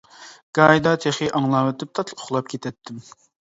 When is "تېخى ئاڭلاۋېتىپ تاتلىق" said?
1.03-2.25